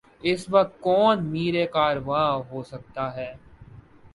[0.21, 3.31] اس وقت کون میر کارواں ہو سکتا ہے؟